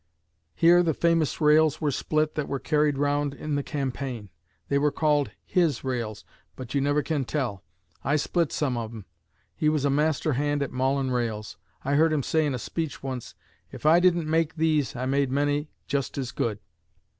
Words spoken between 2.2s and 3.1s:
that were carried